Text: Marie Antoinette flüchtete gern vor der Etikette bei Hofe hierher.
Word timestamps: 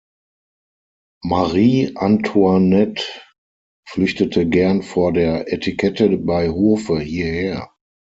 Marie 1.23 1.93
Antoinette 1.95 3.03
flüchtete 3.87 4.47
gern 4.49 4.81
vor 4.81 5.13
der 5.13 5.53
Etikette 5.53 6.17
bei 6.17 6.49
Hofe 6.49 6.99
hierher. 6.99 7.69